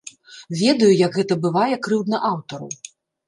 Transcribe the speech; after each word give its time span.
Ведаю, 0.61 0.89
як 1.01 1.19
гэта 1.19 1.37
бывае 1.45 1.75
крыўдна 1.87 2.23
аўтару. 2.31 2.69